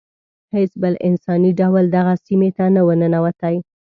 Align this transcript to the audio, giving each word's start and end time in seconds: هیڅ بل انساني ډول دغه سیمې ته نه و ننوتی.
هیڅ 0.55 0.71
بل 0.81 0.93
انساني 1.07 1.51
ډول 1.59 1.85
دغه 1.97 2.13
سیمې 2.25 2.49
ته 2.57 2.65
نه 2.75 2.81
و 2.85 2.89
ننوتی. 3.01 3.55